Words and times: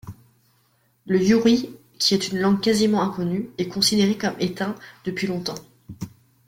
Le 1.05 1.23
yuri, 1.23 1.75
qui 1.99 2.15
est 2.15 2.29
une 2.31 2.39
langue 2.39 2.59
quasiment 2.59 3.03
inconnue, 3.03 3.51
est 3.59 3.67
considéré 3.67 4.17
comme 4.17 4.33
éteint 4.39 4.73
depuis 5.05 5.27
longtemps. 5.27 5.53